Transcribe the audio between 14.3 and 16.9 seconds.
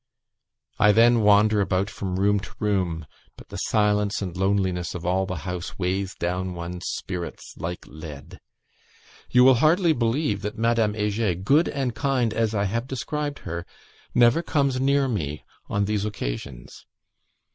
comes near me on these occasions.